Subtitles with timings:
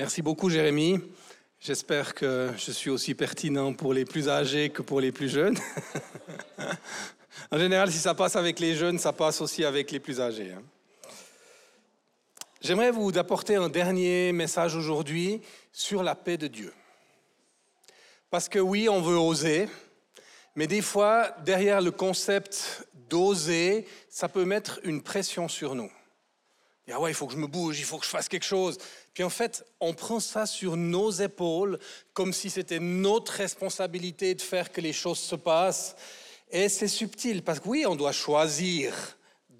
[0.00, 0.98] Merci beaucoup, Jérémy.
[1.60, 5.58] J'espère que je suis aussi pertinent pour les plus âgés que pour les plus jeunes.
[7.50, 10.52] en général, si ça passe avec les jeunes, ça passe aussi avec les plus âgés.
[10.52, 10.62] Hein.
[12.62, 16.72] J'aimerais vous apporter un dernier message aujourd'hui sur la paix de Dieu.
[18.30, 19.68] Parce que oui, on veut oser,
[20.56, 25.92] mais des fois, derrière le concept d'oser, ça peut mettre une pression sur nous.
[26.92, 28.78] Ah ouais, il faut que je me bouge, il faut que je fasse quelque chose.
[29.14, 31.78] Puis en fait, on prend ça sur nos épaules
[32.12, 35.96] comme si c'était notre responsabilité de faire que les choses se passent.
[36.50, 38.94] Et c'est subtil parce que oui, on doit choisir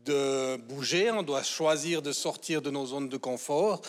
[0.05, 3.83] de bouger, on doit choisir de sortir de nos zones de confort.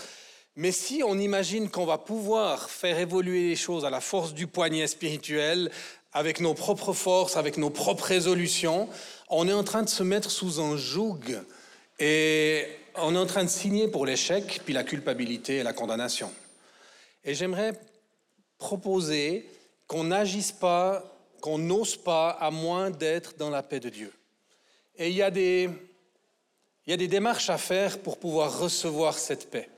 [0.55, 4.47] Mais si on imagine qu'on va pouvoir faire évoluer les choses à la force du
[4.47, 5.71] poignet spirituel,
[6.13, 8.89] avec nos propres forces, avec nos propres résolutions,
[9.29, 11.19] on est en train de se mettre sous un joug
[11.99, 16.31] et on est en train de signer pour l'échec, puis la culpabilité et la condamnation.
[17.23, 17.73] Et j'aimerais
[18.57, 19.47] proposer
[19.87, 21.03] qu'on n'agisse pas,
[21.41, 24.11] qu'on n'ose pas, à moins d'être dans la paix de Dieu.
[24.97, 25.69] Et il y, a des,
[26.85, 29.69] il y a des démarches à faire pour pouvoir recevoir cette paix.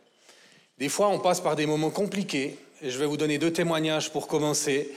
[0.77, 4.11] Des fois, on passe par des moments compliqués, et je vais vous donner deux témoignages
[4.11, 4.91] pour commencer,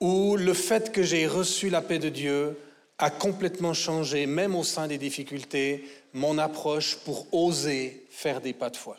[0.00, 2.56] où le fait que j'ai reçu la paix de Dieu
[2.98, 8.70] a complètement changé, même au sein des difficultés, mon approche pour oser faire des pas
[8.70, 8.96] de foi.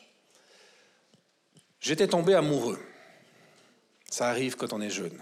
[1.82, 2.80] J'étais tombé amoureux.
[4.10, 5.22] Ça arrive quand on est jeune.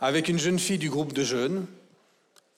[0.00, 1.66] Avec une jeune fille du groupe de jeunes,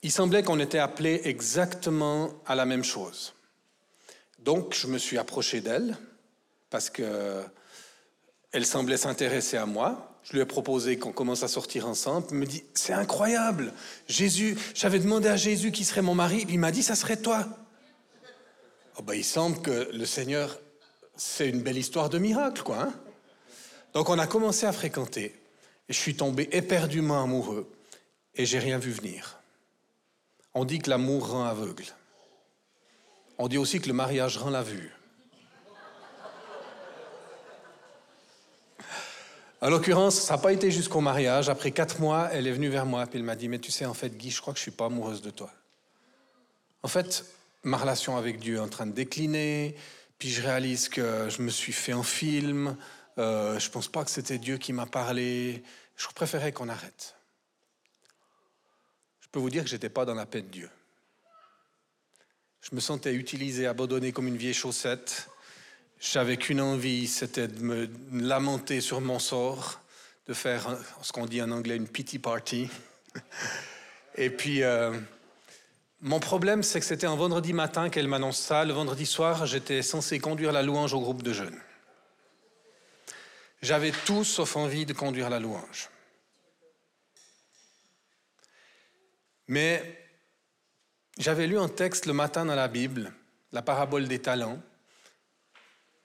[0.01, 3.33] il semblait qu'on était appelés exactement à la même chose.
[4.39, 5.97] Donc, je me suis approché d'elle
[6.69, 7.45] parce qu'elle
[8.65, 10.16] semblait s'intéresser à moi.
[10.27, 12.27] Je lui ai proposé qu'on commence à sortir ensemble.
[12.31, 13.71] Il me dit, c'est incroyable.
[14.09, 17.15] Jésus, j'avais demandé à Jésus qui serait mon mari, puis il m'a dit, ça serait
[17.15, 17.47] toi.
[18.97, 20.59] Oh ben, il semble que le Seigneur,
[21.15, 22.81] c'est une belle histoire de miracle, quoi.
[22.81, 22.93] Hein.
[23.93, 25.33] Donc on a commencé à fréquenter.
[25.87, 27.71] Et je suis tombé éperdument amoureux.
[28.35, 29.39] Et j'ai rien vu venir.
[30.53, 31.85] On dit que l'amour rend aveugle.
[33.37, 34.91] On dit aussi que le mariage rend la vue.
[39.59, 41.49] En l'occurrence, ça n'a pas été jusqu'au mariage.
[41.49, 43.85] Après quatre mois, elle est venue vers moi et elle m'a dit Mais tu sais,
[43.85, 45.51] en fait, Guy, je crois que je ne suis pas amoureuse de toi.
[46.83, 47.25] En fait,
[47.63, 49.75] ma relation avec Dieu est en train de décliner.
[50.19, 52.77] Puis je réalise que je me suis fait un film.
[53.17, 55.63] Euh, je ne pense pas que c'était Dieu qui m'a parlé.
[55.95, 57.15] Je préférais qu'on arrête.
[59.21, 60.69] Je peux vous dire que je n'étais pas dans la paix de Dieu.
[62.61, 65.29] Je me sentais utilisé, abandonné comme une vieille chaussette.
[65.99, 69.81] J'avais qu'une envie, c'était de me lamenter sur mon sort,
[70.27, 72.69] de faire ce qu'on dit en anglais une pity party.
[74.15, 74.93] Et puis, euh,
[76.01, 78.51] mon problème, c'est que c'était un vendredi matin qu'elle m'annonce.
[78.51, 81.59] Le vendredi soir, j'étais censé conduire la louange au groupe de jeunes.
[83.63, 85.89] J'avais tout sauf envie de conduire la louange.
[89.47, 90.07] Mais
[91.17, 93.11] j'avais lu un texte le matin dans la Bible,
[93.51, 94.61] la parabole des talents,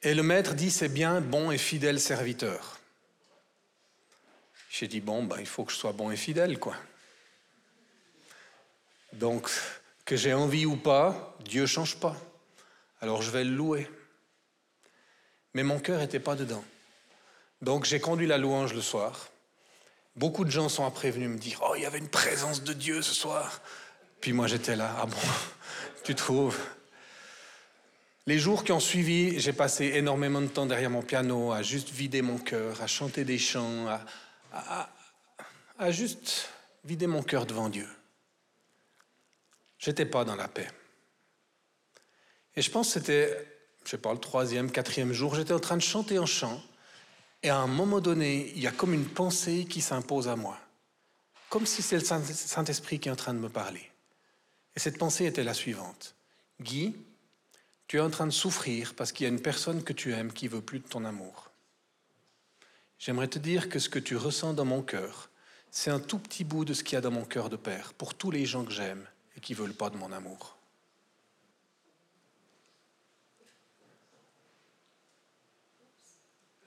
[0.02, 2.78] et le maître dit, c'est bien, bon et fidèle serviteur.
[4.70, 6.74] J'ai dit, bon, ben, il faut que je sois bon et fidèle, quoi.
[9.12, 9.50] Donc,
[10.04, 12.16] que j'ai envie ou pas, Dieu change pas.
[13.00, 13.90] Alors je vais le louer.
[15.54, 16.64] Mais mon cœur n'était pas dedans.
[17.60, 19.28] Donc j'ai conduit la louange le soir.
[20.16, 22.72] Beaucoup de gens sont après venus me dire, oh, il y avait une présence de
[22.72, 23.60] Dieu ce soir.
[24.20, 25.16] Puis moi j'étais là, ah bon,
[26.04, 26.58] tu trouves?
[28.26, 31.90] Les jours qui ont suivi, j'ai passé énormément de temps derrière mon piano à juste
[31.90, 33.86] vider mon cœur, à chanter des chants,
[34.52, 36.48] à, juste
[36.84, 37.88] vider mon cœur devant Dieu.
[39.78, 40.68] J'étais pas dans la paix.
[42.54, 43.44] Et je pense que c'était,
[43.84, 46.62] je sais pas, le troisième, quatrième jour, j'étais en train de chanter un chant,
[47.42, 50.58] et à un moment donné, il y a comme une pensée qui s'impose à moi,
[51.48, 53.90] comme si c'est le Saint-Esprit qui est en train de me parler.
[54.76, 56.14] Et cette pensée était la suivante.
[56.60, 56.94] Guy,
[57.92, 60.32] tu es en train de souffrir parce qu'il y a une personne que tu aimes
[60.32, 61.50] qui veut plus de ton amour.
[62.98, 65.28] J'aimerais te dire que ce que tu ressens dans mon cœur,
[65.70, 67.92] c'est un tout petit bout de ce qu'il y a dans mon cœur de père
[67.92, 69.06] pour tous les gens que j'aime
[69.36, 70.56] et qui veulent pas de mon amour.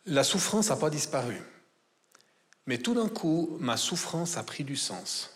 [0.06, 1.42] La souffrance n'a pas disparu.
[2.68, 5.36] Mais tout d'un coup, ma souffrance a pris du sens.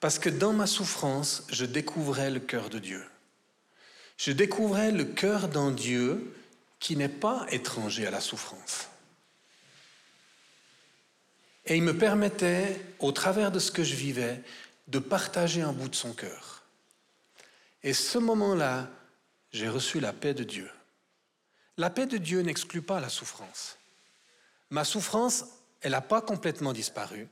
[0.00, 3.04] Parce que dans ma souffrance, je découvrais le cœur de Dieu
[4.18, 6.34] je découvrais le cœur d'un Dieu
[6.80, 8.88] qui n'est pas étranger à la souffrance.
[11.64, 14.42] Et il me permettait, au travers de ce que je vivais,
[14.88, 16.64] de partager un bout de son cœur.
[17.82, 18.90] Et ce moment-là,
[19.52, 20.68] j'ai reçu la paix de Dieu.
[21.76, 23.78] La paix de Dieu n'exclut pas la souffrance.
[24.70, 25.44] Ma souffrance,
[25.80, 27.28] elle n'a pas complètement disparu,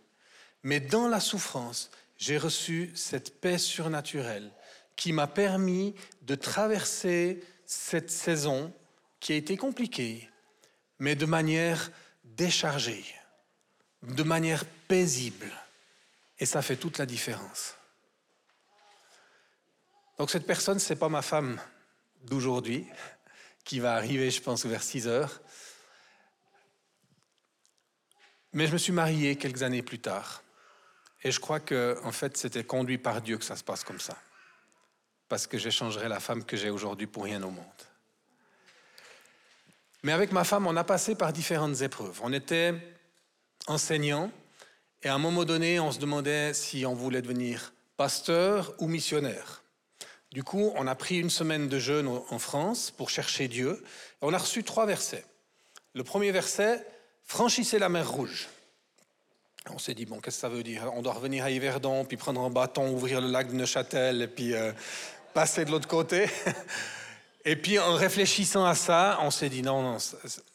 [0.62, 4.53] mais dans la souffrance, j'ai reçu cette paix surnaturelle
[4.96, 8.72] qui m'a permis de traverser cette saison
[9.20, 10.28] qui a été compliquée,
[10.98, 11.90] mais de manière
[12.25, 13.04] déchargée,
[14.02, 15.52] de manière paisible.
[16.38, 17.75] Et ça fait toute la différence.
[20.19, 21.60] Donc cette personne, ce n'est pas ma femme
[22.22, 22.87] d'aujourd'hui,
[23.64, 25.43] qui va arriver, je pense, vers 6 heures.
[28.52, 30.43] Mais je me suis marié quelques années plus tard.
[31.22, 34.00] Et je crois que, en fait, c'était conduit par Dieu que ça se passe comme
[34.00, 34.16] ça.
[35.28, 37.64] Parce que j'échangerai la femme que j'ai aujourd'hui pour rien au monde.
[40.02, 42.20] Mais avec ma femme, on a passé par différentes épreuves.
[42.23, 42.75] On était
[43.67, 44.31] enseignants
[45.02, 49.62] et à un moment donné, on se demandait si on voulait devenir pasteur ou missionnaire.
[50.32, 53.82] Du coup, on a pris une semaine de jeûne en France pour chercher Dieu.
[53.82, 55.25] Et on a reçu trois versets.
[55.94, 56.87] Le premier verset,
[57.25, 58.49] franchissez la mer Rouge.
[59.70, 60.90] On s'est dit, bon, qu'est-ce que ça veut dire?
[60.94, 64.29] On doit revenir à Yverdon, puis prendre un bâton, ouvrir le lac de Neuchâtel, et
[64.29, 64.72] puis euh,
[65.37, 66.31] passer de l'autre côté.
[67.44, 69.99] et puis, en réfléchissant à ça, on s'est dit, non, non,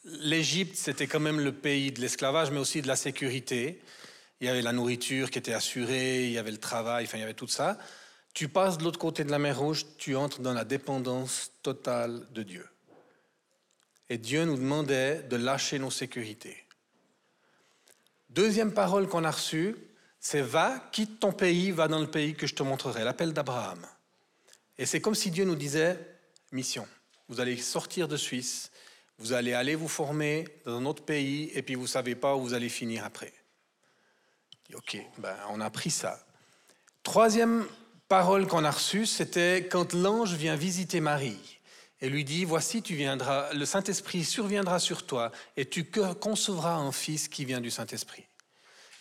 [0.04, 3.80] l'Égypte, c'était quand même le pays de l'esclavage, mais aussi de la sécurité.
[4.40, 7.20] Il y avait la nourriture qui était assurée, il y avait le travail, enfin, il
[7.20, 7.78] y avait tout ça.
[8.34, 12.26] Tu passes de l'autre côté de la mer Rouge, tu entres dans la dépendance totale
[12.32, 12.66] de Dieu.
[14.08, 16.56] Et Dieu nous demandait de lâcher nos sécurités.
[18.30, 19.76] Deuxième parole qu'on a reçue,
[20.18, 23.86] c'est va, quitte ton pays, va dans le pays que je te montrerai, l'appel d'Abraham.
[24.78, 25.98] Et c'est comme si Dieu nous disait,
[26.50, 26.86] mission,
[27.28, 28.70] vous allez sortir de Suisse,
[29.18, 32.34] vous allez aller vous former dans un autre pays, et puis vous ne savez pas
[32.34, 33.32] où vous allez finir après.
[34.74, 36.24] Ok, ben, on a pris ça.
[37.02, 37.66] Troisième
[38.08, 41.60] parole qu'on a reçue, c'était quand l'ange vient visiter Marie
[42.00, 45.84] et lui dit, voici, tu viendras, le Saint-Esprit surviendra sur toi et tu
[46.20, 48.26] concevras un fils qui vient du Saint-Esprit.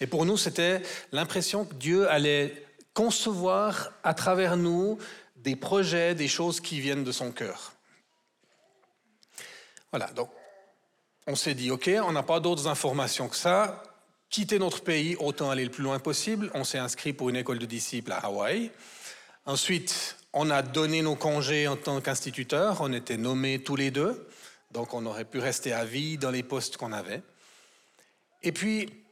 [0.01, 0.81] Et pour nous, c'était
[1.11, 4.97] l'impression que Dieu allait concevoir à travers nous
[5.43, 7.73] des projets, des choses qui viennent de son cœur.
[9.91, 10.29] Voilà, donc
[11.27, 13.83] on s'est dit, OK, on n'a pas d'autres informations que ça.
[14.29, 16.49] Quitter notre pays, autant aller le plus loin possible.
[16.53, 18.71] On s'est inscrit pour une école de disciples à Hawaï.
[19.45, 24.27] Ensuite, on a donné nos congés en tant qu'instituteurs, on était nommés tous les deux,
[24.71, 27.21] donc on aurait pu rester à vie dans les postes qu'on avait.
[28.43, 29.03] Et puis,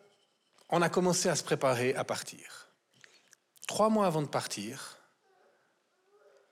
[0.69, 2.69] on a commencé à se préparer à partir.
[3.67, 4.98] Trois mois avant de partir,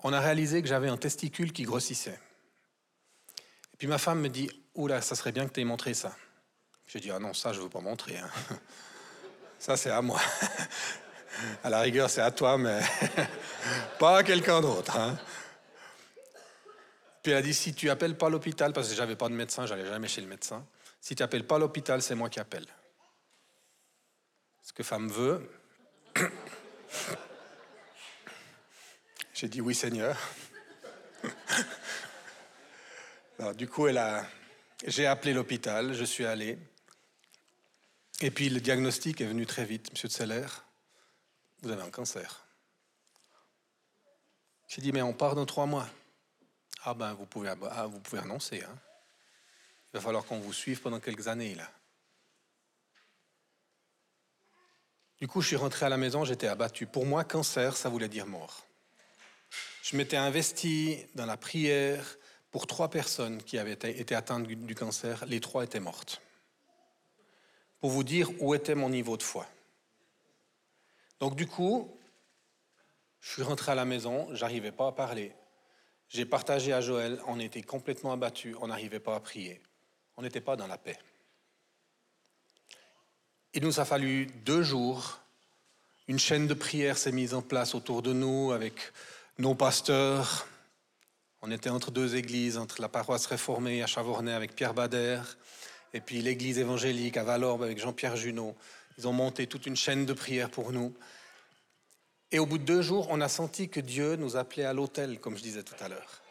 [0.04, 2.20] on a réalisé que j'avais un testicule qui grossissait.
[3.74, 6.16] Et puis ma femme me dit, oula, ça serait bien que tu aies montré ça.
[6.88, 8.18] J'ai dit, ah non, ça, je ne veux pas montrer.
[8.18, 8.30] Hein.
[9.60, 10.22] Ça, c'est à moi.
[11.64, 12.82] À la rigueur, c'est à toi, mais
[14.00, 14.98] pas à quelqu'un d'autre.
[14.98, 15.16] Hein.
[17.22, 19.68] Puis elle a dit, si tu appelles pas l'hôpital, parce que j'avais pas de médecin,
[19.68, 20.66] j'allais jamais chez le médecin,
[21.00, 22.66] si tu appelles pas l'hôpital, c'est moi qui appelle.
[24.64, 25.48] Ce que femme veut.
[29.40, 30.18] J'ai dit oui, Seigneur.
[33.56, 34.26] du coup, elle a,
[34.88, 36.58] j'ai appelé l'hôpital, je suis allé.
[38.22, 40.48] Et puis le diagnostic est venu très vite, Monsieur de Seller
[41.62, 42.48] vous avez un cancer.
[44.68, 45.88] J'ai dit, mais on part dans trois mois.
[46.84, 48.64] Ah ben, vous pouvez, ah, vous pouvez annoncer.
[48.64, 48.76] Hein.
[49.94, 51.70] Il va falloir qu'on vous suive pendant quelques années, là.
[55.20, 56.88] Du coup, je suis rentré à la maison, j'étais abattu.
[56.88, 58.67] Pour moi, cancer, ça voulait dire mort.
[59.90, 62.18] Je m'étais investi dans la prière
[62.52, 65.26] pour trois personnes qui avaient été atteintes du cancer.
[65.28, 66.22] Les trois étaient mortes.
[67.80, 69.48] Pour vous dire où était mon niveau de foi.
[71.22, 71.90] Donc du coup,
[73.22, 75.32] je suis rentré à la maison, j'arrivais pas à parler.
[76.10, 79.62] J'ai partagé à Joël, on était complètement abattus, on n'arrivait pas à prier.
[80.18, 81.00] On n'était pas dans la paix.
[83.54, 85.22] Il nous a fallu deux jours.
[86.10, 88.92] Une chaîne de prière s'est mise en place autour de nous avec
[89.38, 90.48] nos pasteurs.
[91.42, 95.22] On était entre deux églises, entre la paroisse réformée à Chavornay avec Pierre Bader
[95.94, 98.56] et puis l'église évangélique à Valorbe avec Jean-Pierre Junot.
[98.98, 100.94] Ils ont monté toute une chaîne de prière pour nous.
[102.32, 105.20] Et au bout de deux jours, on a senti que Dieu nous appelait à l'autel,
[105.20, 106.22] comme je disais tout à l'heure.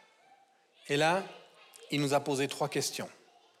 [0.89, 1.23] Et là,
[1.91, 3.09] il nous a posé trois questions.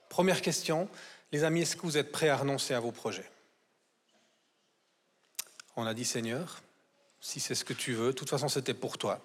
[0.09, 0.89] Première question,
[1.31, 3.29] les amis, est-ce que vous êtes prêts à renoncer à vos projets?
[5.77, 6.61] On a dit, Seigneur,
[7.19, 9.21] si c'est ce que tu veux, de toute façon c'était pour toi.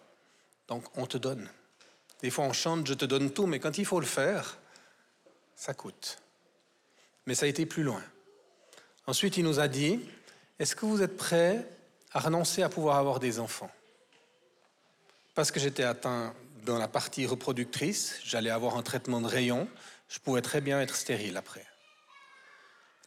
[0.72, 1.50] Donc on te donne.
[2.22, 4.56] Des fois on chante, je te donne tout, mais quand il faut le faire,
[5.54, 6.18] ça coûte.
[7.26, 8.02] Mais ça a été plus loin.
[9.06, 10.00] Ensuite, il nous a dit,
[10.58, 11.68] est-ce que vous êtes prêts
[12.12, 13.70] à renoncer à pouvoir avoir des enfants?
[15.34, 16.32] Parce que j'étais atteint
[16.64, 19.68] dans la partie reproductrice, j'allais avoir un traitement de rayon,
[20.08, 21.66] je pouvais très bien être stérile après.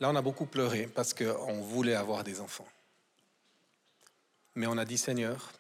[0.02, 2.68] Là, on a beaucoup pleuré parce qu'on voulait avoir des enfants.
[4.54, 5.52] Mais on a dit, Seigneur,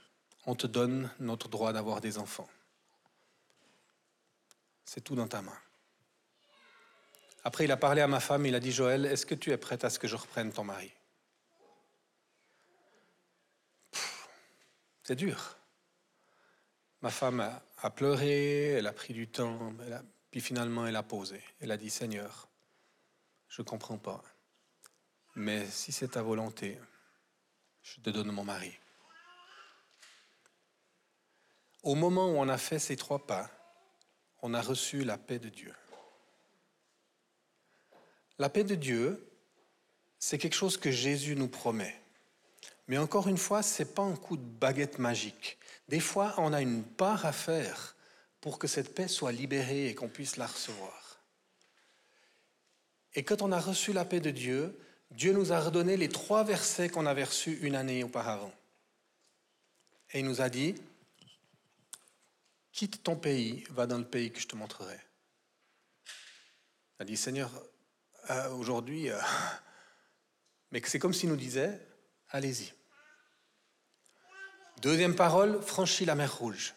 [0.45, 2.49] on te donne notre droit d'avoir des enfants.
[4.85, 5.57] C'est tout dans ta main.
[7.43, 9.57] Après, il a parlé à ma femme, il a dit, Joël, est-ce que tu es
[9.57, 10.91] prête à ce que je reprenne ton mari?
[15.03, 15.55] C'est dur.
[17.01, 17.39] Ma femme
[17.77, 19.73] a, pleuré, elle a pris du temps,
[20.31, 21.43] puis finalement elle a posé.
[21.59, 22.49] Elle a dit, Seigneur,
[23.47, 24.23] je ne comprends pas,
[25.35, 26.79] mais si c'est ta volonté,
[27.83, 28.75] je te donne mon mari.
[31.85, 33.47] Au moment où on a fait ces trois pas,
[34.41, 35.71] on a reçu la paix de Dieu.
[38.39, 39.23] La paix de Dieu,
[40.17, 41.95] c'est quelque chose que Jésus nous promet.
[42.87, 45.59] Mais encore une fois, ce n'est pas un coup de baguette magique.
[45.87, 47.95] Des fois, on a une part à faire
[48.41, 51.19] pour que cette paix soit libérée et qu'on puisse la recevoir.
[53.13, 54.75] Et quand on a reçu la paix de Dieu,
[55.11, 58.53] Dieu nous a redonné les trois versets qu'on avait reçus une année auparavant.
[60.13, 60.73] Et il nous a dit,
[62.75, 64.99] quitte ton pays, va dans le pays que je te montrerai.
[66.99, 67.49] Il a dit, Seigneur,
[68.29, 69.17] euh, aujourd'hui, euh,
[70.71, 71.79] mais c'est comme s'il nous disait,
[72.29, 72.73] allez-y.
[74.81, 76.73] Deuxième parole, franchis la mer Rouge.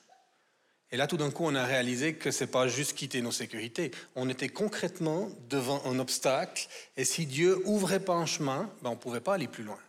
[0.93, 3.33] Et là, tout d'un coup, on a réalisé que ce n'est pas juste quitter nos
[3.33, 3.91] sécurités.
[4.15, 8.97] On était concrètement devant un obstacle, et si Dieu ouvrait pas un chemin, ben on
[8.97, 9.81] pouvait pas aller plus loin.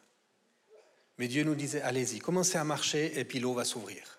[1.20, 4.19] Mais Dieu nous disait, allez-y, commencez à marcher, et puis l'eau va s'ouvrir.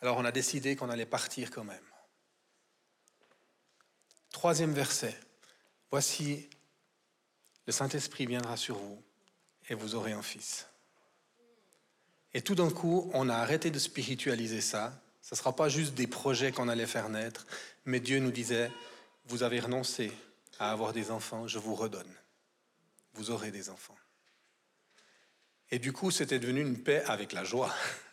[0.00, 1.78] Alors on a décidé qu'on allait partir quand même.
[4.30, 5.18] Troisième verset.
[5.90, 6.48] Voici,
[7.66, 9.02] le Saint-Esprit viendra sur vous
[9.68, 10.66] et vous aurez un fils.
[12.32, 14.92] Et tout d'un coup, on a arrêté de spiritualiser ça.
[15.20, 17.46] Ce ne sera pas juste des projets qu'on allait faire naître,
[17.84, 18.70] mais Dieu nous disait,
[19.26, 20.12] vous avez renoncé
[20.58, 22.12] à avoir des enfants, je vous redonne.
[23.14, 23.96] Vous aurez des enfants.
[25.70, 27.74] Et du coup, c'était devenu une paix avec la joie.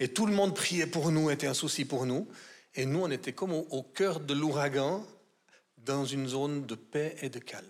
[0.00, 2.28] Et tout le monde priait pour nous, était un souci pour nous.
[2.74, 5.04] Et nous, on était comme au, cœur de l'ouragan,
[5.78, 7.66] dans une zone de paix et de calme.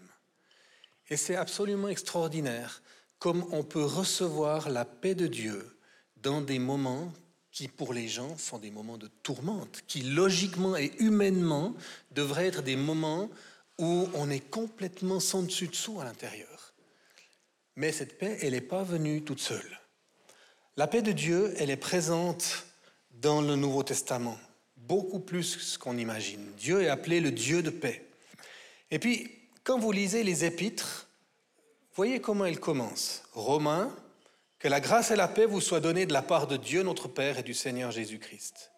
[1.08, 2.82] Et c'est absolument extraordinaire
[3.18, 5.76] comme on peut recevoir la paix de Dieu
[6.16, 7.12] dans des moments
[7.50, 11.74] qui, pour les gens, sont des moments de tourmente, qui logiquement et humainement
[12.12, 13.30] devraient être des moments
[13.78, 16.74] où on est complètement sans dessus-dessous à l'intérieur.
[17.76, 19.77] Mais cette paix, elle n'est pas venue toute seule.
[20.78, 22.64] La paix de Dieu, elle est présente
[23.10, 24.38] dans le Nouveau Testament,
[24.76, 26.52] beaucoup plus qu'on imagine.
[26.56, 28.06] Dieu est appelé le Dieu de paix.
[28.92, 29.28] Et puis,
[29.64, 31.08] quand vous lisez les épîtres,
[31.96, 33.24] voyez comment elles commencent.
[33.32, 33.92] Romains,
[34.60, 37.08] que la grâce et la paix vous soient données de la part de Dieu notre
[37.08, 38.70] Père et du Seigneur Jésus-Christ.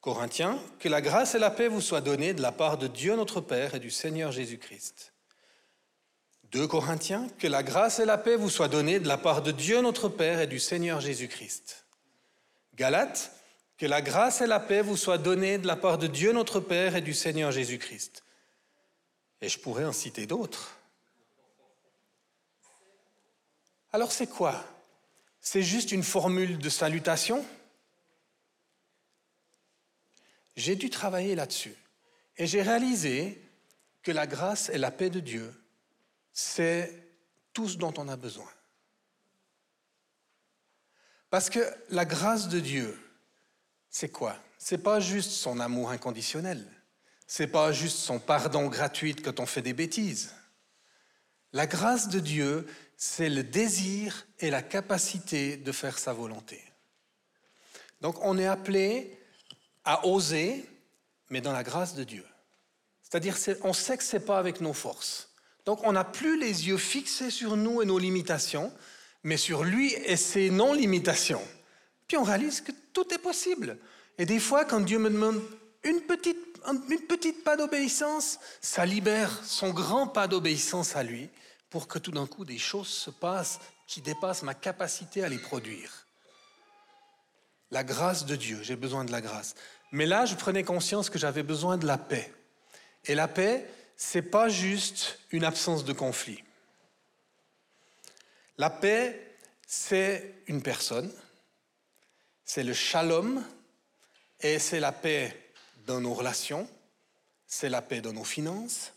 [0.00, 3.14] Corinthiens, que la grâce et la paix vous soient données de la part de Dieu
[3.14, 5.13] notre Père et du Seigneur Jésus-Christ.
[6.52, 9.50] 2 Corinthiens, que la grâce et la paix vous soient données de la part de
[9.50, 11.84] Dieu notre Père et du Seigneur Jésus-Christ.
[12.74, 13.32] Galates,
[13.76, 16.60] que la grâce et la paix vous soient données de la part de Dieu notre
[16.60, 18.22] Père et du Seigneur Jésus-Christ.
[19.40, 20.76] Et je pourrais en citer d'autres.
[23.92, 24.64] Alors c'est quoi?
[25.40, 27.44] C'est juste une formule de salutation?
[30.56, 31.74] J'ai dû travailler là-dessus
[32.38, 33.40] et j'ai réalisé
[34.02, 35.52] que la grâce et la paix de Dieu
[36.34, 36.92] c'est
[37.52, 38.50] tout ce dont on a besoin.
[41.30, 41.60] Parce que
[41.90, 43.00] la grâce de Dieu,
[43.88, 44.36] c'est quoi?
[44.58, 46.64] C'est pas juste son amour inconditionnel.
[47.26, 50.34] C'est pas juste son pardon gratuit quand on fait des bêtises.
[51.52, 56.62] La grâce de Dieu, c'est le désir et la capacité de faire sa volonté.
[58.00, 59.18] Donc on est appelé
[59.84, 60.68] à oser,
[61.30, 62.24] mais dans la grâce de Dieu.
[63.02, 65.33] C'est-à-dire, on sait que ce n'est pas avec nos forces.
[65.64, 68.72] Donc on n'a plus les yeux fixés sur nous et nos limitations,
[69.22, 71.42] mais sur lui et ses non-limitations.
[72.06, 73.78] Puis on réalise que tout est possible.
[74.18, 75.40] Et des fois, quand Dieu me demande
[75.82, 81.30] une petite, une petite pas d'obéissance, ça libère son grand pas d'obéissance à lui
[81.70, 85.38] pour que tout d'un coup des choses se passent qui dépassent ma capacité à les
[85.38, 86.06] produire.
[87.70, 89.54] La grâce de Dieu, j'ai besoin de la grâce.
[89.90, 92.32] Mais là, je prenais conscience que j'avais besoin de la paix.
[93.06, 96.42] Et la paix, c'est pas juste une absence de conflit.
[98.58, 99.36] La paix,
[99.66, 101.12] c'est une personne,
[102.44, 103.44] c'est le shalom,
[104.40, 105.52] et c'est la paix
[105.86, 106.68] dans nos relations,
[107.46, 108.92] c'est la paix dans nos finances,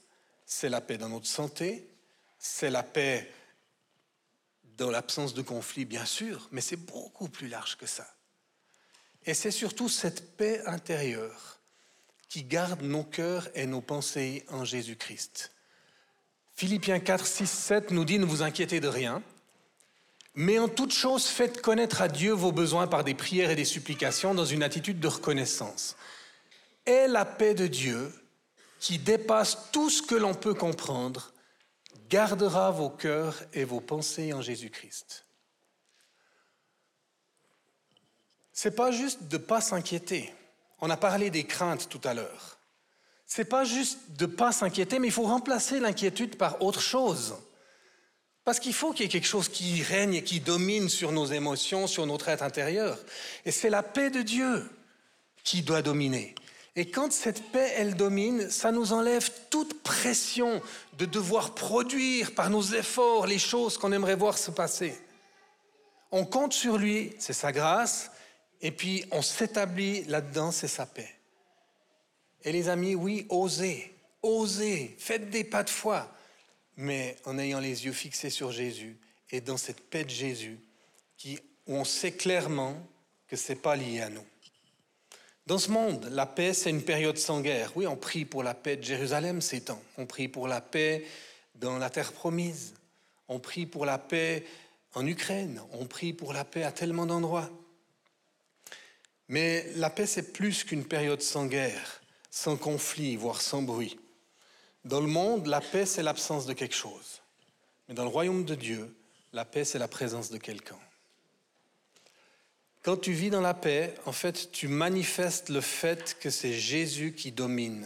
[0.45, 1.89] c'est la paix dans notre santé,
[2.37, 3.31] c'est la paix
[4.77, 8.07] dans l'absence de conflit, bien sûr, mais c'est beaucoup plus large que ça.
[9.25, 11.56] Et c'est surtout cette paix intérieure
[12.29, 15.51] qui garde nos cœurs et nos pensées en Jésus-Christ.
[16.55, 19.21] Philippiens 4, 6, 7 nous dit, ne vous inquiétez de rien,
[20.33, 23.65] mais en toute chose faites connaître à Dieu vos besoins par des prières et des
[23.65, 25.95] supplications dans une attitude de reconnaissance.
[26.85, 28.13] Et la paix de Dieu,
[28.79, 31.33] qui dépasse tout ce que l'on peut comprendre,
[32.09, 35.25] gardera vos cœurs et vos pensées en Jésus-Christ.
[38.53, 40.33] C'est pas juste de pas s'inquiéter.
[40.79, 42.57] On a parlé des craintes tout à l'heure.
[43.25, 47.35] C'est pas juste de pas s'inquiéter, mais il faut remplacer l'inquiétude par autre chose.
[48.45, 51.25] Parce qu'il faut qu'il y ait quelque chose qui règne et qui domine sur nos
[51.25, 52.97] émotions, sur notre être intérieur.
[53.43, 54.69] Et c'est la paix de Dieu
[55.43, 56.33] qui doit dominer.
[56.77, 60.61] Et quand cette paix, elle domine, ça nous enlève toute pression
[60.97, 64.97] de devoir produire par nos efforts les choses qu'on aimerait voir se passer.
[66.11, 68.11] On compte sur lui, c'est sa grâce,
[68.61, 71.13] et puis on s'établit là-dedans, c'est sa paix.
[72.43, 76.11] Et les amis, oui, osez, osez, faites des pas de foi,
[76.75, 78.97] mais en ayant les yeux fixés sur Jésus
[79.31, 80.59] et dans cette paix de Jésus,
[81.17, 82.75] qui, où on sait clairement
[83.27, 84.25] que ce n'est pas lié à nous.
[85.45, 87.71] Dans ce monde, la paix, c'est une période sans guerre.
[87.75, 89.81] Oui, on prie pour la paix de Jérusalem ces temps.
[89.97, 91.05] On prie pour la paix
[91.55, 92.73] dans la terre promise.
[93.29, 94.45] On prie pour la paix
[94.93, 95.61] en Ukraine.
[95.71, 97.49] On prie pour la paix à tellement d'endroits.
[99.29, 103.99] Mais la paix, c'est plus qu'une période sans guerre, sans conflit, voire sans bruit.
[104.85, 107.21] Dans le monde, la paix, c'est l'absence de quelque chose.
[107.87, 108.95] Mais dans le royaume de Dieu,
[109.33, 110.79] la paix, c'est la présence de quelqu'un.
[112.83, 117.13] Quand tu vis dans la paix, en fait, tu manifestes le fait que c'est Jésus
[117.13, 117.85] qui domine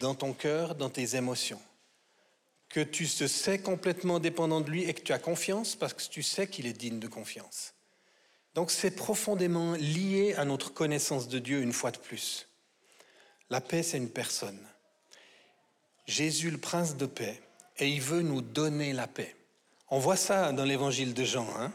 [0.00, 1.60] dans ton cœur, dans tes émotions.
[2.68, 6.02] Que tu te sais complètement dépendant de lui et que tu as confiance parce que
[6.02, 7.74] tu sais qu'il est digne de confiance.
[8.54, 12.48] Donc c'est profondément lié à notre connaissance de Dieu une fois de plus.
[13.50, 14.58] La paix, c'est une personne.
[16.06, 17.40] Jésus, le prince de paix,
[17.78, 19.34] et il veut nous donner la paix.
[19.90, 21.48] On voit ça dans l'évangile de Jean.
[21.58, 21.72] Hein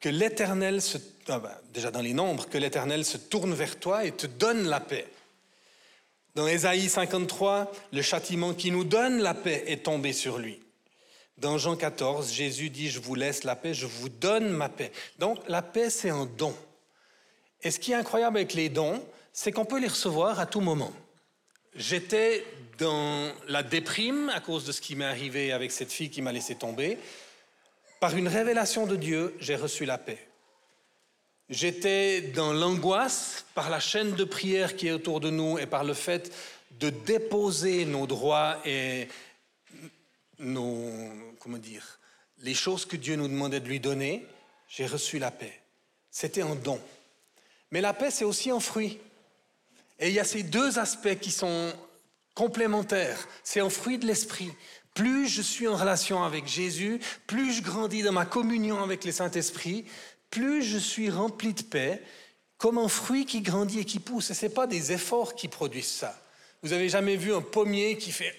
[0.00, 0.98] que l'Éternel se,
[1.28, 4.68] ah ben, déjà dans les nombres, que l'Éternel se tourne vers toi et te donne
[4.68, 5.06] la paix.
[6.34, 10.60] Dans Ésaïe 53, le châtiment qui nous donne la paix est tombé sur lui.
[11.40, 14.90] Dans Jean 14, Jésus dit, je vous laisse la paix, je vous donne ma paix.
[15.18, 16.54] Donc la paix, c'est un don.
[17.62, 20.60] Et ce qui est incroyable avec les dons, c'est qu'on peut les recevoir à tout
[20.60, 20.92] moment.
[21.74, 22.44] J'étais
[22.78, 26.32] dans la déprime à cause de ce qui m'est arrivé avec cette fille qui m'a
[26.32, 26.98] laissé tomber.
[28.00, 30.18] Par une révélation de Dieu, j'ai reçu la paix.
[31.50, 35.84] J'étais dans l'angoisse par la chaîne de prière qui est autour de nous et par
[35.84, 36.32] le fait
[36.78, 39.08] de déposer nos droits et
[40.38, 40.92] nos,
[41.40, 41.98] comment dire,
[42.42, 44.24] les choses que Dieu nous demandait de lui donner,
[44.68, 45.60] j'ai reçu la paix.
[46.10, 46.80] C'était un don.
[47.70, 48.98] Mais la paix, c'est aussi un fruit.
[49.98, 51.72] Et il y a ces deux aspects qui sont
[52.34, 53.28] complémentaires.
[53.42, 54.52] C'est un fruit de l'esprit.
[54.94, 59.12] Plus je suis en relation avec Jésus, plus je grandis dans ma communion avec le
[59.12, 59.84] Saint-Esprit,
[60.30, 62.02] plus je suis rempli de paix,
[62.56, 64.30] comme un fruit qui grandit et qui pousse.
[64.30, 66.20] Et ce n'est pas des efforts qui produisent ça.
[66.62, 68.34] Vous avez jamais vu un pommier qui fait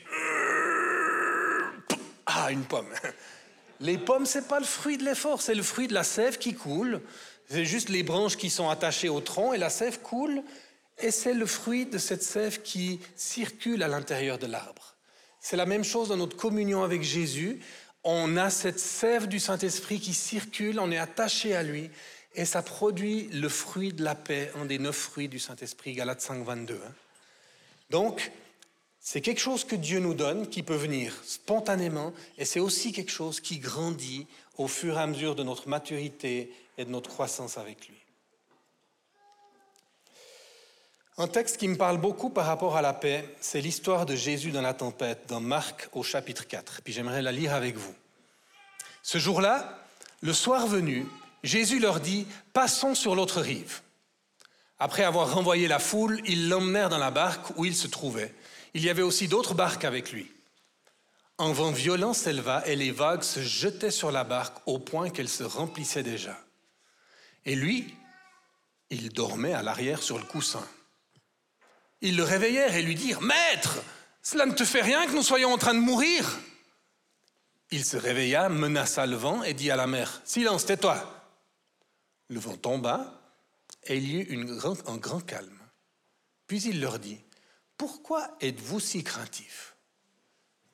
[2.30, 2.94] ah une pomme.
[3.80, 6.54] Les pommes c'est pas le fruit de l'effort, c'est le fruit de la sève qui
[6.54, 7.02] coule.
[7.50, 10.44] C'est juste les branches qui sont attachées au tronc et la sève coule
[11.02, 14.96] et c'est le fruit de cette sève qui circule à l'intérieur de l'arbre.
[15.39, 17.60] C'est la même chose dans notre communion avec Jésus.
[18.04, 21.89] On a cette sève du Saint-Esprit qui circule, on est attaché à lui,
[22.36, 26.22] et ça produit le fruit de la paix, un des neuf fruits du Saint-Esprit, Galates
[26.22, 26.74] 5, 22.
[26.76, 26.94] Hein.
[27.89, 28.32] Donc,
[29.12, 33.12] c'est quelque chose que Dieu nous donne, qui peut venir spontanément, et c'est aussi quelque
[33.12, 37.58] chose qui grandit au fur et à mesure de notre maturité et de notre croissance
[37.58, 37.98] avec lui.
[41.17, 44.52] Un texte qui me parle beaucoup par rapport à la paix, c'est l'histoire de Jésus
[44.52, 46.84] dans la tempête, dans Marc au chapitre 4.
[46.84, 47.95] Puis j'aimerais la lire avec vous.
[49.02, 49.88] Ce jour-là,
[50.22, 51.08] le soir venu,
[51.41, 53.82] Jésus leur dit, passons sur l'autre rive.
[54.78, 58.36] Après avoir renvoyé la foule, ils l'emmenèrent dans la barque où il se trouvait.
[58.74, 60.32] Il y avait aussi d'autres barques avec lui.
[61.38, 65.30] Un vent violent s'éleva et les vagues se jetaient sur la barque au point qu'elle
[65.30, 66.38] se remplissait déjà.
[67.46, 67.96] Et lui,
[68.90, 70.66] il dormait à l'arrière sur le coussin.
[72.02, 73.80] Ils le réveillèrent et lui dirent, Maître,
[74.22, 76.40] cela ne te fait rien que nous soyons en train de mourir
[77.72, 81.04] Il se réveilla, menaça le vent et dit à la mer, Silence, tais-toi.
[82.28, 83.20] Le vent tomba
[83.86, 85.60] et il y eut un grand calme.
[86.48, 87.20] Puis il leur dit,
[87.80, 89.78] Pourquoi êtes-vous si craintifs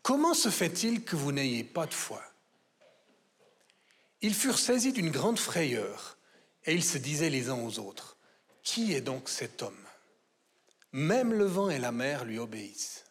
[0.02, 2.24] Comment se fait-il que vous n'ayez pas de foi?
[4.22, 6.18] Ils furent saisis d'une grande frayeur
[6.65, 8.18] et ils se disaient les uns aux autres,
[8.63, 9.86] Qui est donc cet homme?
[10.94, 13.06] Même le vent et la mer lui obéissent.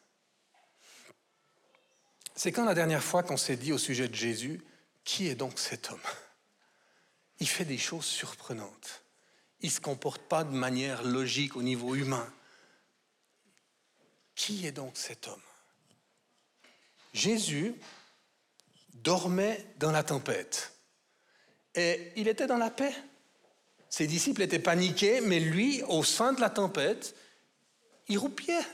[2.34, 4.60] C'est quand la dernière fois qu'on s'est dit au sujet de Jésus,
[5.04, 6.10] qui est donc cet homme?
[7.38, 9.04] Il fait des choses surprenantes.
[9.60, 12.28] Il ne se comporte pas de manière logique au niveau humain.
[14.34, 15.40] Qui est donc cet homme?
[17.12, 17.74] Jésus
[18.94, 20.72] dormait dans la tempête
[21.74, 22.94] et il était dans la paix.
[23.88, 27.14] Ses disciples étaient paniqués, mais lui, au sein de la tempête,
[28.08, 28.66] il roupiait.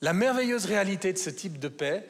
[0.00, 2.06] La merveilleuse réalité de ce type de paix,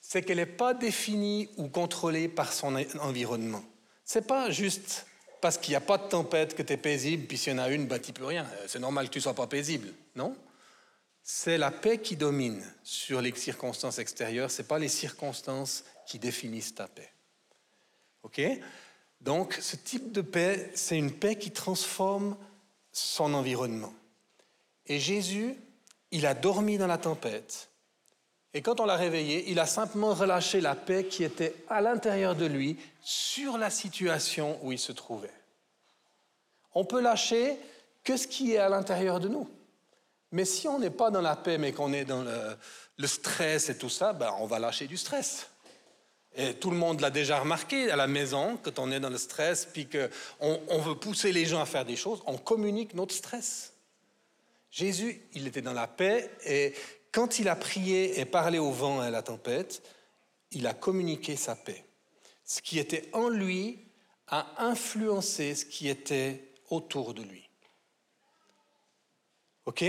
[0.00, 3.64] c'est qu'elle n'est pas définie ou contrôlée par son environnement.
[4.04, 5.06] C'est pas juste
[5.40, 7.58] parce qu'il n'y a pas de tempête que tu es paisible, puis s'il y en
[7.58, 8.46] a une, bah, tu peux rien.
[8.66, 9.92] C'est normal que tu sois pas paisible.
[10.14, 10.36] Non?
[11.26, 16.18] C'est la paix qui domine sur les circonstances extérieures, ce n'est pas les circonstances qui
[16.18, 17.10] définissent ta paix.
[18.24, 18.42] OK?
[19.22, 22.36] Donc, ce type de paix, c'est une paix qui transforme
[22.92, 23.94] son environnement.
[24.86, 25.56] Et Jésus,
[26.10, 27.70] il a dormi dans la tempête.
[28.52, 32.36] Et quand on l'a réveillé, il a simplement relâché la paix qui était à l'intérieur
[32.36, 35.32] de lui sur la situation où il se trouvait.
[36.74, 37.56] On peut lâcher
[38.04, 39.48] que ce qui est à l'intérieur de nous.
[40.34, 43.78] Mais si on n'est pas dans la paix, mais qu'on est dans le, stress et
[43.78, 45.46] tout ça, ben on va lâcher du stress.
[46.34, 49.16] Et tout le monde l'a déjà remarqué à la maison, quand on est dans le
[49.16, 53.14] stress, puis qu'on on veut pousser les gens à faire des choses, on communique notre
[53.14, 53.74] stress.
[54.72, 56.74] Jésus, il était dans la paix et
[57.12, 59.84] quand il a prié et parlé au vent et à la tempête,
[60.50, 61.84] il a communiqué sa paix.
[62.44, 63.86] Ce qui était en lui
[64.26, 67.48] a influencé ce qui était autour de lui.
[69.66, 69.84] OK?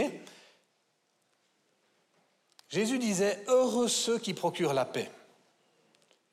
[2.69, 5.09] Jésus disait, heureux ceux qui procurent la paix.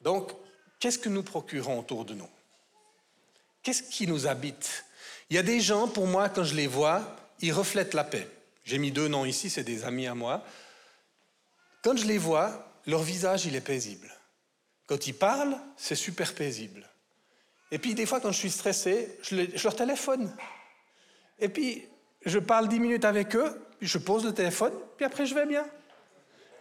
[0.00, 0.32] Donc,
[0.80, 2.28] qu'est-ce que nous procurons autour de nous?
[3.62, 4.84] Qu'est-ce qui nous habite?
[5.30, 8.28] Il y a des gens, pour moi, quand je les vois, ils reflètent la paix.
[8.64, 10.44] J'ai mis deux noms ici, c'est des amis à moi.
[11.82, 14.10] Quand je les vois, leur visage, il est paisible.
[14.86, 16.88] Quand ils parlent, c'est super paisible.
[17.70, 20.34] Et puis, des fois, quand je suis stressé, je, leur téléphone.
[21.38, 21.88] Et puis,
[22.24, 25.66] je parle dix minutes avec eux, je pose le téléphone, puis après, je vais bien.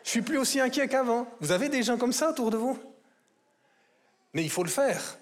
[0.04, 1.28] Je suis plus aussi inquiet qu'avant.
[1.40, 2.78] Vous avez des gens comme ça autour de vous?
[4.34, 5.18] Mais il faut le faire.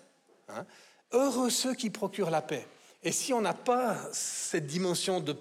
[0.50, 0.66] Hein.
[1.12, 2.66] Heureux ceux qui procurent la paix.
[3.04, 5.36] Et si on n'a pas cette dimension de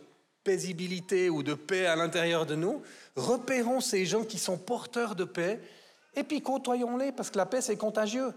[0.45, 2.83] paisibilité ou de paix à l'intérieur de nous,
[3.17, 5.61] repérons ces gens qui sont porteurs de paix
[6.15, 8.33] et puis côtoyons-les parce que la paix c'est contagieux.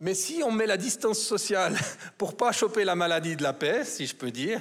[0.00, 1.78] Mais si on met la distance sociale
[2.18, 4.60] pour pas choper la maladie de la paix, si je peux dire,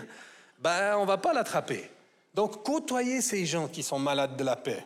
[0.63, 1.89] ben on va pas l'attraper.
[2.34, 4.86] Donc côtoyez ces gens qui sont malades de la paix.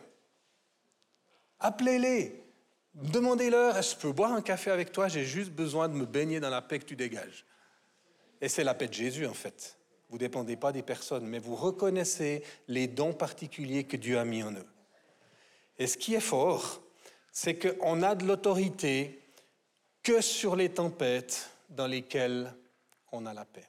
[1.60, 2.44] Appelez-les.
[2.94, 5.06] Demandez-leur, je peux boire un café avec toi?
[5.06, 7.46] J'ai juste besoin de me baigner dans la paix que tu dégages.
[8.40, 9.78] Et c'est la paix de Jésus en fait.
[10.08, 14.24] Vous ne dépendez pas des personnes, mais vous reconnaissez les dons particuliers que Dieu a
[14.24, 14.66] mis en eux.
[15.78, 16.80] Et ce qui est fort,
[17.30, 19.22] c'est qu'on a de l'autorité
[20.02, 22.52] que sur les tempêtes dans lesquelles
[23.12, 23.68] on a la paix.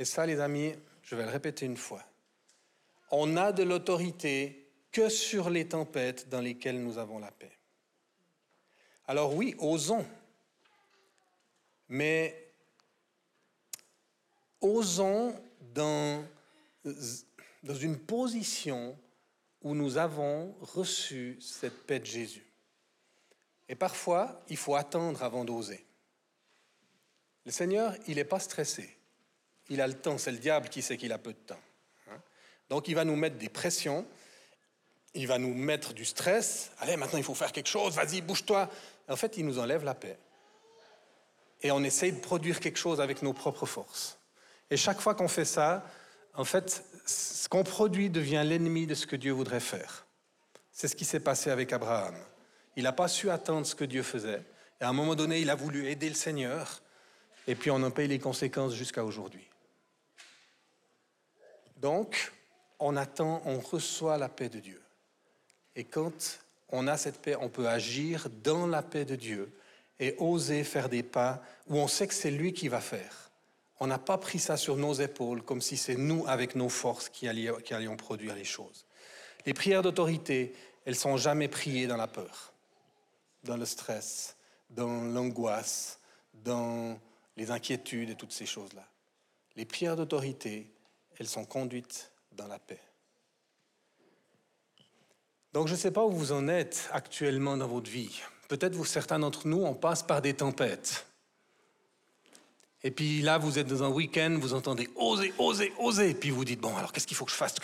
[0.00, 2.02] Et ça, les amis, je vais le répéter une fois.
[3.10, 7.52] On a de l'autorité que sur les tempêtes dans lesquelles nous avons la paix.
[9.06, 10.06] Alors oui, osons,
[11.90, 12.50] mais
[14.62, 15.38] osons
[15.74, 16.24] dans,
[17.62, 18.98] dans une position
[19.60, 22.46] où nous avons reçu cette paix de Jésus.
[23.68, 25.84] Et parfois, il faut attendre avant d'oser.
[27.44, 28.96] Le Seigneur, il n'est pas stressé.
[29.70, 31.60] Il a le temps, c'est le diable qui sait qu'il a peu de temps.
[32.10, 32.20] Hein.
[32.68, 34.06] Donc il va nous mettre des pressions,
[35.14, 36.70] il va nous mettre du stress.
[36.80, 38.68] Allez, maintenant il faut faire quelque chose, vas-y, bouge-toi.
[39.08, 40.18] En fait, il nous enlève la paix.
[41.62, 44.18] Et on essaye de produire quelque chose avec nos propres forces.
[44.70, 45.84] Et chaque fois qu'on fait ça,
[46.34, 50.06] en fait, ce qu'on produit devient l'ennemi de ce que Dieu voudrait faire.
[50.72, 52.16] C'est ce qui s'est passé avec Abraham.
[52.76, 54.42] Il n'a pas su attendre ce que Dieu faisait.
[54.80, 56.82] Et à un moment donné, il a voulu aider le Seigneur.
[57.46, 59.49] Et puis on en paye les conséquences jusqu'à aujourd'hui.
[61.80, 62.32] Donc,
[62.78, 64.82] on attend, on reçoit la paix de Dieu.
[65.74, 69.52] Et quand on a cette paix, on peut agir dans la paix de Dieu
[69.98, 73.30] et oser faire des pas où on sait que c'est lui qui va faire.
[73.78, 77.08] On n'a pas pris ça sur nos épaules comme si c'est nous, avec nos forces,
[77.08, 78.84] qui allions, produire les choses.
[79.46, 82.52] Les prières d'autorité, elles sont jamais priées dans la peur,
[83.44, 84.36] dans le stress,
[84.68, 85.98] dans l'angoisse,
[86.34, 86.98] dans
[87.38, 88.86] les inquiétudes et toutes ces choses-là.
[89.56, 90.70] Les prières d'autorité,
[91.20, 92.80] elles sont conduites dans la paix.
[95.52, 98.22] Donc je ne sais pas où vous en êtes actuellement dans votre vie.
[98.48, 101.06] Peut-être vous, certains d'entre nous, on passe par des tempêtes.
[102.82, 106.14] Et puis là, vous êtes dans un week-end, vous entendez oser, oser, oser.
[106.14, 107.54] Puis vous dites, bon, alors qu'est-ce qu'il faut que je fasse?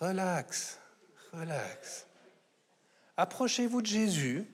[0.00, 0.80] Relax,
[1.32, 2.06] relax.
[3.16, 4.44] Approchez-vous de Jésus,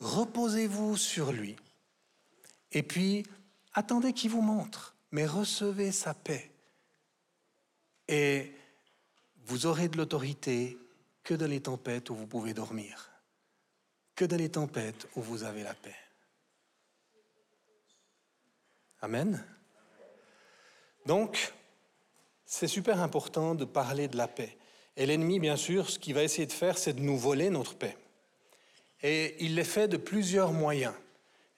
[0.00, 1.56] reposez-vous sur lui.
[2.72, 3.24] Et puis,
[3.72, 6.50] attendez qu'il vous montre, mais recevez sa paix.
[8.06, 8.52] Et
[9.46, 10.76] vous aurez de l'autorité
[11.22, 13.10] que dans les tempêtes où vous pouvez dormir,
[14.14, 15.96] que dans les tempêtes où vous avez la paix.
[19.00, 19.42] Amen.
[21.06, 21.54] Donc,
[22.44, 24.58] c'est super important de parler de la paix.
[24.98, 27.74] Et l'ennemi, bien sûr, ce qu'il va essayer de faire, c'est de nous voler notre
[27.74, 27.96] paix.
[29.02, 30.94] Et il l'est fait de plusieurs moyens.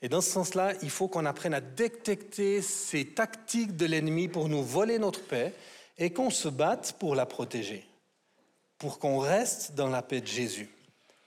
[0.00, 4.48] Et dans ce sens-là, il faut qu'on apprenne à détecter ces tactiques de l'ennemi pour
[4.48, 5.54] nous voler notre paix
[5.96, 7.84] et qu'on se batte pour la protéger,
[8.78, 10.70] pour qu'on reste dans la paix de Jésus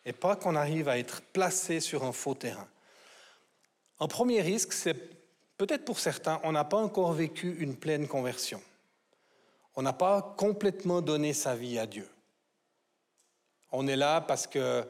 [0.05, 2.67] et pas qu'on arrive à être placé sur un faux terrain.
[3.99, 4.95] Un premier risque, c'est
[5.57, 8.61] peut-être pour certains, on n'a pas encore vécu une pleine conversion.
[9.75, 12.09] On n'a pas complètement donné sa vie à Dieu.
[13.71, 14.85] On est là parce que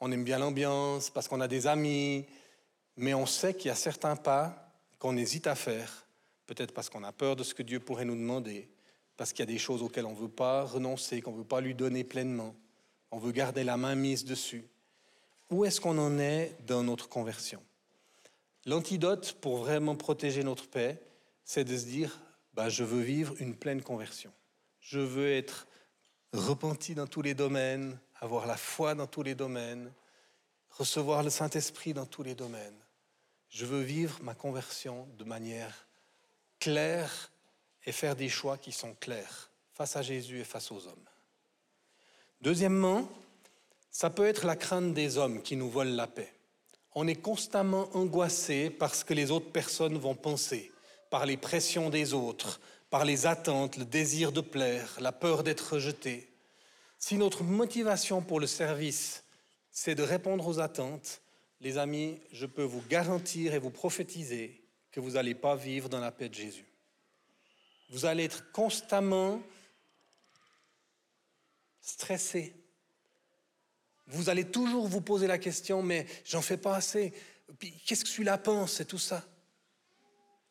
[0.00, 2.26] on aime bien l'ambiance, parce qu'on a des amis,
[2.96, 6.06] mais on sait qu'il y a certains pas qu'on hésite à faire,
[6.46, 8.68] peut-être parce qu'on a peur de ce que Dieu pourrait nous demander,
[9.16, 11.44] parce qu'il y a des choses auxquelles on ne veut pas renoncer, qu'on ne veut
[11.44, 12.54] pas lui donner pleinement,
[13.10, 14.64] on veut garder la main mise dessus.
[15.50, 17.62] Où est-ce qu'on en est dans notre conversion?
[18.64, 21.00] L'antidote pour vraiment protéger notre paix,
[21.44, 22.20] c'est de se dire,
[22.54, 24.32] bah, je veux vivre une pleine conversion.
[24.80, 25.68] Je veux être
[26.32, 29.92] repenti dans tous les domaines, avoir la foi dans tous les domaines,
[30.70, 32.74] recevoir le Saint-Esprit dans tous les domaines.
[33.50, 35.86] Je veux vivre ma conversion de manière
[36.58, 37.30] claire
[37.84, 41.08] et faire des choix qui sont clairs face à Jésus et face aux hommes.
[42.40, 43.08] Deuxièmement,
[43.90, 46.32] ça peut être la crainte des hommes qui nous volent la paix.
[46.94, 50.72] On est constamment angoissé par ce que les autres personnes vont penser,
[51.10, 55.74] par les pressions des autres, par les attentes, le désir de plaire, la peur d'être
[55.74, 56.30] rejeté.
[56.98, 59.24] Si notre motivation pour le service,
[59.70, 61.20] c'est de répondre aux attentes,
[61.60, 66.00] les amis, je peux vous garantir et vous prophétiser que vous n'allez pas vivre dans
[66.00, 66.66] la paix de Jésus.
[67.90, 69.42] Vous allez être constamment
[71.80, 72.54] stressé.
[74.08, 77.12] Vous allez toujours vous poser la question, mais j'en fais pas assez.
[77.86, 79.24] Qu'est-ce que celui-là pense et tout ça?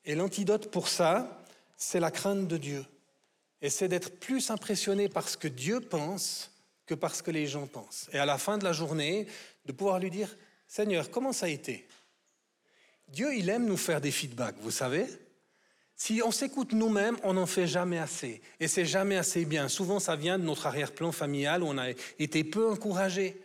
[0.05, 1.43] Et l'antidote pour ça,
[1.77, 2.85] c'est la crainte de Dieu.
[3.61, 6.51] Et c'est d'être plus impressionné par ce que Dieu pense
[6.85, 8.09] que par ce que les gens pensent.
[8.13, 9.27] Et à la fin de la journée,
[9.65, 10.37] de pouvoir lui dire,
[10.67, 11.87] Seigneur, comment ça a été?
[13.07, 15.05] Dieu, il aime nous faire des feedbacks, vous savez
[15.97, 18.41] si on s'écoute nous-mêmes, on n'en fait jamais assez.
[18.59, 19.69] Et c'est jamais assez bien.
[19.69, 23.41] Souvent, ça vient de notre arrière-plan familial où on a été peu encouragé,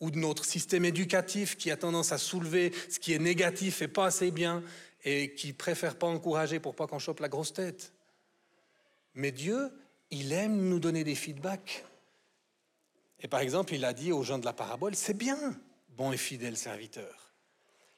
[0.00, 3.88] ou de notre système éducatif qui a tendance à soulever ce qui est négatif et
[3.88, 4.62] pas assez bien,
[5.04, 7.92] et qui préfère pas encourager pour pas qu'on chope la grosse tête.
[9.14, 9.70] Mais Dieu,
[10.10, 11.84] il aime nous donner des feedbacks.
[13.20, 15.54] Et par exemple, il a dit aux gens de la parabole, c'est bien,
[16.00, 17.34] bon et fidèle serviteur.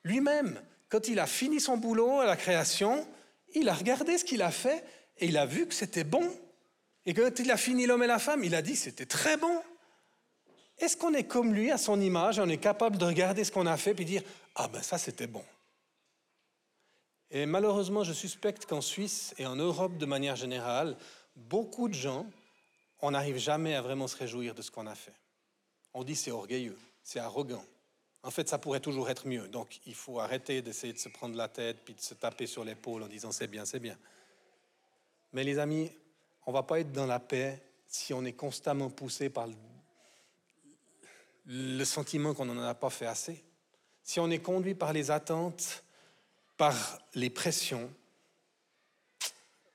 [0.02, 3.06] Lui-même, quand il a fini son boulot à la création,
[3.54, 4.84] il a regardé ce qu'il a fait
[5.18, 6.28] et il a vu que c'était bon.
[7.06, 9.62] Et quand il a fini l'homme et la femme, il a dit c'était très bon.
[10.78, 13.66] Est-ce qu'on est comme lui à son image, on est capable de regarder ce qu'on
[13.66, 14.22] a fait et dire
[14.56, 15.44] ah ben ça c'était bon.
[17.30, 20.96] Et malheureusement, je suspecte qu'en Suisse et en Europe de manière générale,
[21.36, 22.26] beaucoup de gens,
[22.98, 25.14] on n'arrive jamais à vraiment se réjouir de ce qu'on a fait.
[25.94, 27.64] On dit c'est orgueilleux, c'est arrogant.
[28.24, 29.48] En fait, ça pourrait toujours être mieux.
[29.48, 32.64] Donc, il faut arrêter d'essayer de se prendre la tête puis de se taper sur
[32.64, 33.98] l'épaule en disant c'est bien, c'est bien.
[35.32, 35.90] Mais les amis,
[36.46, 39.48] on va pas être dans la paix si on est constamment poussé par
[41.46, 43.42] le, sentiment qu'on n'en a pas fait assez.
[44.02, 45.84] Si on est conduit par les attentes,
[46.56, 46.74] par
[47.14, 47.92] les pressions,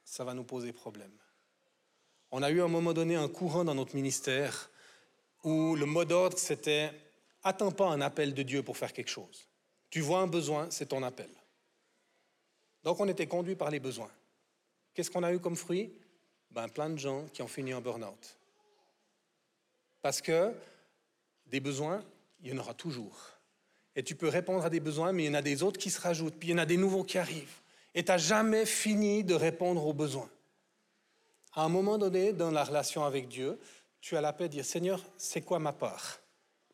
[0.05, 1.11] ça va nous poser problème.
[2.31, 4.69] On a eu à un moment donné un courant dans notre ministère
[5.43, 6.91] où le mot d'ordre c'était
[7.47, 9.47] Attends pas un appel de Dieu pour faire quelque chose.
[9.89, 11.29] Tu vois un besoin, c'est ton appel.
[12.83, 14.11] Donc on était conduit par les besoins.
[14.93, 15.93] Qu'est-ce qu'on a eu comme fruit?
[16.51, 18.37] Ben, Plein de gens qui ont fini en burn-out.
[20.01, 20.53] Parce que
[21.45, 22.03] des besoins,
[22.41, 23.17] il y en aura toujours.
[23.95, 25.89] Et tu peux répondre à des besoins, mais il y en a des autres qui
[25.89, 27.61] se rajoutent, puis il y en a des nouveaux qui arrivent.
[27.95, 30.29] Et tu n'as jamais fini de répondre aux besoins.
[31.53, 33.57] À un moment donné, dans la relation avec Dieu,
[34.01, 36.19] tu as la paix de dire, Seigneur, c'est quoi ma part?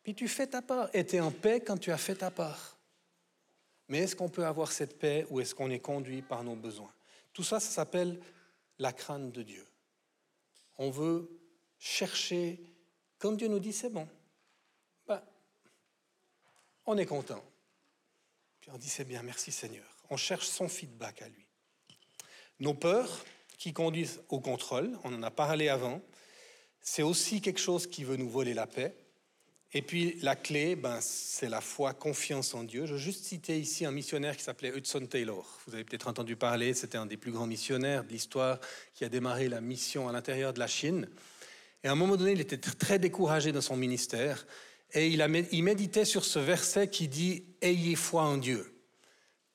[0.04, 0.88] Puis tu fais ta part.
[0.92, 2.78] Et tu es en paix quand tu as fait ta part.
[3.88, 6.92] Mais est-ce qu'on peut avoir cette paix ou est-ce qu'on est conduit par nos besoins?
[7.32, 8.20] Tout ça, ça s'appelle
[8.78, 9.66] la crainte de Dieu.
[10.78, 11.28] On veut
[11.78, 12.60] chercher,
[13.18, 14.08] comme Dieu nous dit, c'est bon.
[15.06, 15.22] Ben,
[16.86, 17.42] on est content.
[18.60, 19.84] Puis on dit c'est bien, merci Seigneur.
[20.10, 21.46] On cherche son feedback à lui.
[22.60, 23.24] Nos peurs
[23.58, 26.00] qui conduisent au contrôle, on en a parlé avant,
[26.80, 28.96] c'est aussi quelque chose qui veut nous voler la paix.
[29.76, 32.86] Et puis la clé, ben, c'est la foi, confiance en Dieu.
[32.86, 35.58] Je veux juste citer ici un missionnaire qui s'appelait Hudson Taylor.
[35.66, 38.60] Vous avez peut-être entendu parler, c'était un des plus grands missionnaires de l'histoire
[38.94, 41.08] qui a démarré la mission à l'intérieur de la Chine.
[41.82, 44.46] Et à un moment donné, il était très découragé dans son ministère
[44.92, 48.80] et il, a, il méditait sur ce verset qui dit Ayez foi en Dieu.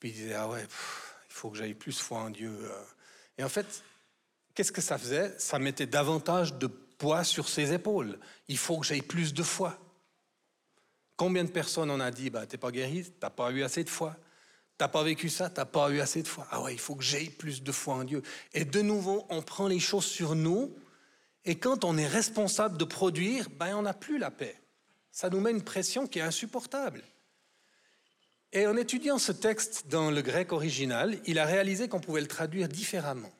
[0.01, 2.51] Puis il disait Ah ouais, il faut que j'aille plus foi en Dieu.
[2.51, 2.83] Euh.
[3.37, 3.83] Et en fait,
[4.53, 5.33] qu'est-ce que ça faisait?
[5.37, 8.19] Ça mettait davantage de poids sur ses épaules.
[8.49, 9.79] Il faut que j'aille plus de foi.
[11.19, 13.89] Combien de personnes on a dit, bah, t'es pas guéri, t'as pas eu assez de
[13.89, 14.15] foi.
[14.77, 16.47] T'as pas vécu ça, t'as pas eu assez de foi.
[16.49, 18.23] Ah ouais, il faut que j'aie plus de foi en Dieu.
[18.53, 20.73] Et de nouveau, on prend les choses sur nous.
[21.43, 24.55] Et quand on est responsable de produire, ben, on n'a plus la paix.
[25.11, 27.03] Ça nous met une pression qui est insupportable.
[28.53, 32.27] Et en étudiant ce texte dans le grec original, il a réalisé qu'on pouvait le
[32.27, 33.33] traduire différemment.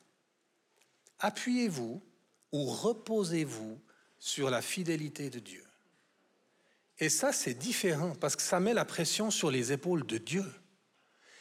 [1.18, 2.02] Appuyez-vous
[2.52, 3.80] ou reposez-vous
[4.18, 5.64] sur la fidélité de Dieu.
[7.00, 10.44] Et ça, c'est différent parce que ça met la pression sur les épaules de Dieu.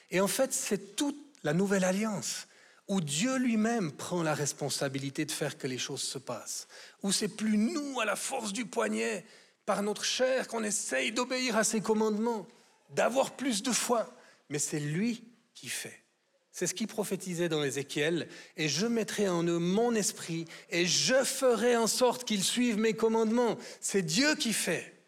[0.09, 2.47] Et en fait, c'est toute la nouvelle alliance
[2.87, 6.67] où Dieu lui-même prend la responsabilité de faire que les choses se passent,
[7.03, 9.25] où c'est plus nous, à la force du poignet,
[9.65, 12.47] par notre chair, qu'on essaye d'obéir à ses commandements,
[12.89, 14.11] d'avoir plus de foi,
[14.49, 16.03] mais c'est lui qui fait.
[16.51, 18.27] C'est ce qu'il prophétisait dans Ézéchiel.
[18.57, 22.95] Et je mettrai en eux mon esprit et je ferai en sorte qu'ils suivent mes
[22.95, 23.57] commandements.
[23.79, 24.98] C'est Dieu qui fait.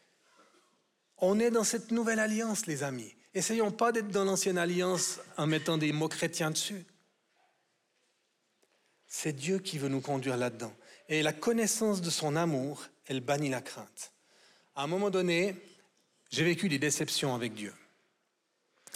[1.21, 3.15] On est dans cette nouvelle alliance, les amis.
[3.33, 6.83] Essayons pas d'être dans l'ancienne alliance en mettant des mots chrétiens dessus.
[9.07, 10.73] C'est Dieu qui veut nous conduire là-dedans.
[11.09, 14.13] Et la connaissance de son amour, elle bannit la crainte.
[14.75, 15.55] À un moment donné,
[16.31, 17.73] j'ai vécu des déceptions avec Dieu.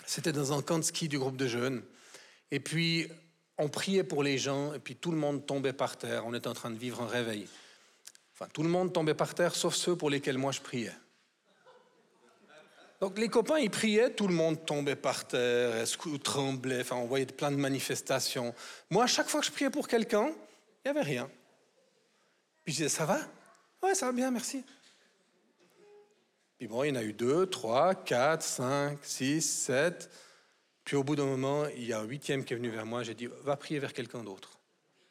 [0.05, 1.83] C'était dans un camp de ski du groupe de jeunes.
[2.49, 3.07] Et puis,
[3.57, 6.25] on priait pour les gens, et puis tout le monde tombait par terre.
[6.25, 7.47] On était en train de vivre un réveil.
[8.33, 10.91] Enfin, tout le monde tombait par terre, sauf ceux pour lesquels moi je priais.
[13.01, 15.85] Donc les copains, ils priaient, tout le monde tombait par terre,
[16.23, 18.53] tremblait, enfin on voyait plein de manifestations.
[18.89, 21.29] Moi, à chaque fois que je priais pour quelqu'un, il n'y avait rien.
[22.63, 23.19] Puis je disais, ça va?
[23.83, 24.63] Ouais, ça va bien, merci.
[26.57, 30.09] Puis bon, il y en a eu deux, trois, quatre, cinq, six, sept.
[30.85, 33.03] Puis au bout d'un moment, il y a un huitième qui est venu vers moi.
[33.03, 34.59] J'ai dit, va prier vers quelqu'un d'autre.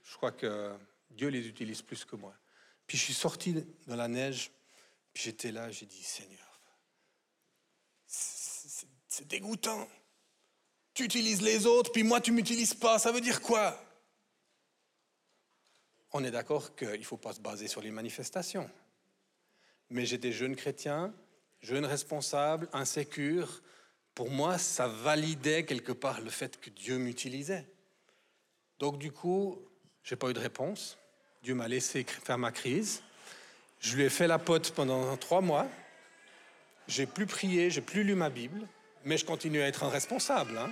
[0.04, 0.72] Je crois que
[1.10, 2.34] Dieu les utilise plus que moi.
[2.86, 4.50] Puis je suis sorti dans la neige,
[5.12, 6.43] puis j'étais là, j'ai dit, Seigneur,
[9.14, 9.88] c'est dégoûtant.
[10.92, 12.98] Tu utilises les autres, puis moi tu m'utilises pas.
[12.98, 13.80] Ça veut dire quoi?
[16.12, 18.68] On est d'accord qu'il ne faut pas se baser sur les manifestations.
[19.90, 21.14] Mais j'étais jeune chrétien,
[21.60, 23.62] jeune responsable, insécure.
[24.14, 27.66] Pour moi, ça validait quelque part le fait que Dieu m'utilisait.
[28.80, 29.60] Donc du coup,
[30.02, 30.98] j'ai pas eu de réponse.
[31.42, 33.02] Dieu m'a laissé faire ma crise.
[33.78, 35.68] Je lui ai fait la pote pendant trois mois.
[36.88, 38.66] J'ai plus prié, j'ai plus lu ma Bible
[39.04, 40.56] mais je continue à être un responsable.
[40.56, 40.70] Hein.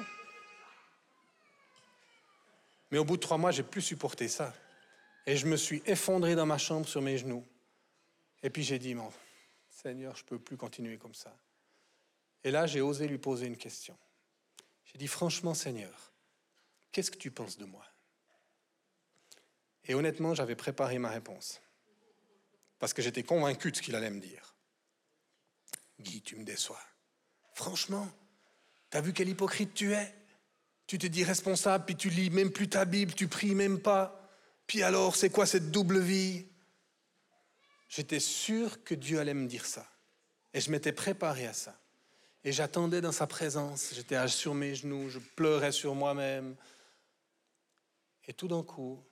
[2.91, 4.55] Mais au bout de trois mois, j'ai plus supporté ça.
[5.27, 7.45] Et je me suis effondré dans ma chambre sur mes genoux.
[8.43, 8.97] Et puis j'ai dit,
[9.69, 11.35] Seigneur, je ne peux plus continuer comme ça.
[12.45, 13.97] Et là, j'ai osé lui poser une question.
[14.85, 16.13] J'ai dit, franchement, Seigneur,
[16.91, 17.87] qu'est-ce que tu penses de moi?
[19.85, 21.61] Et honnêtement, j'avais préparé ma réponse.
[22.79, 24.55] Parce que j'étais convaincu de ce qu'il allait me dire.
[26.01, 26.81] Guy, tu me déçois.
[27.55, 28.09] Franchement,
[28.93, 30.15] T'as vu quel hypocrite tu es?
[30.87, 34.29] Tu te dis responsable, puis tu lis même plus ta Bible, tu pries même pas.
[34.67, 36.45] Puis alors, c'est quoi cette double vie?
[37.89, 39.87] J'étais sûr que Dieu allait me dire ça.
[40.53, 41.75] Et je m'étais préparé à ça.
[42.45, 43.95] Et j'attendais dans sa présence.
[43.95, 46.55] J'étais sur mes genoux, je pleurais sur moi-même.
[48.27, 49.03] Et tout d'un coup,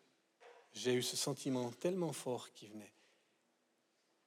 [0.74, 2.92] j'ai eu ce sentiment tellement fort qui venait.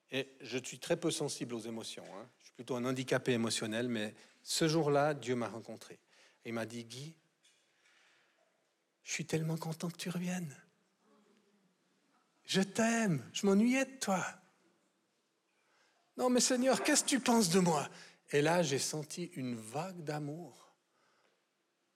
[0.09, 2.05] Et je suis très peu sensible aux émotions.
[2.17, 2.27] Hein.
[2.39, 5.99] Je suis plutôt un handicapé émotionnel, mais ce jour-là, Dieu m'a rencontré.
[6.45, 7.15] Il m'a dit, Guy,
[9.03, 10.55] je suis tellement content que tu reviennes.
[12.45, 14.25] Je t'aime, je m'ennuyais de toi.
[16.17, 17.89] Non mais Seigneur, qu'est-ce que tu penses de moi?
[18.31, 20.73] Et là, j'ai senti une vague d'amour.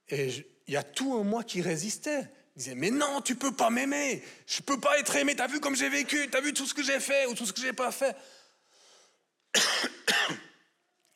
[0.09, 2.29] Et il y a tout en moi qui résistait.
[2.55, 4.23] Il disait, mais non, tu peux pas m'aimer.
[4.47, 5.35] Je peux pas être aimé.
[5.35, 7.53] T'as vu comme j'ai vécu, t'as vu tout ce que j'ai fait ou tout ce
[7.53, 8.15] que j'ai pas fait?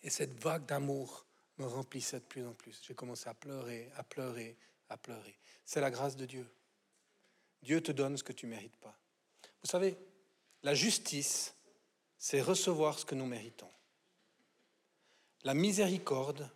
[0.03, 1.25] Et cette vague d'amour
[1.57, 2.81] me remplissait de plus en plus.
[2.83, 4.57] J'ai commencé à pleurer, à pleurer,
[4.89, 5.37] à pleurer.
[5.65, 6.47] C'est la grâce de Dieu.
[7.61, 8.97] Dieu te donne ce que tu ne mérites pas.
[9.61, 9.95] Vous savez,
[10.63, 11.55] la justice,
[12.17, 13.71] c'est recevoir ce que nous méritons.
[15.43, 16.49] La miséricorde,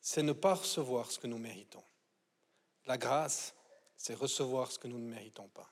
[0.00, 1.84] c'est ne pas recevoir ce que nous méritons.
[2.86, 3.54] La grâce,
[3.96, 5.70] c'est recevoir ce que nous ne méritons pas.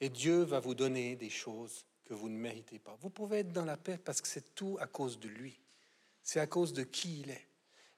[0.00, 2.96] Et Dieu va vous donner des choses que vous ne méritez pas.
[3.00, 5.58] Vous pouvez être dans la paix parce que c'est tout à cause de lui.
[6.22, 7.48] C'est à cause de qui il est.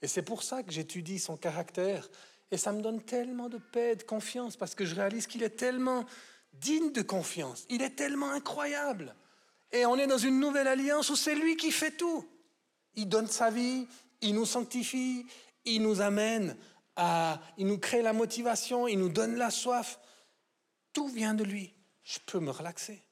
[0.02, 2.08] Et c'est pour ça que j'étudie son caractère.
[2.50, 5.50] Et ça me donne tellement de paix, de confiance, parce que je réalise qu'il est
[5.56, 6.04] tellement
[6.52, 7.66] digne de confiance.
[7.68, 9.14] Il est tellement incroyable.
[9.72, 12.26] Et on est dans une nouvelle alliance où c'est lui qui fait tout.
[12.94, 13.88] Il donne sa vie,
[14.20, 15.26] il nous sanctifie,
[15.64, 16.56] il nous amène
[16.94, 17.40] à...
[17.58, 19.98] Il nous crée la motivation, il nous donne la soif.
[20.92, 21.74] Tout vient de lui.
[22.04, 23.02] Je peux me relaxer.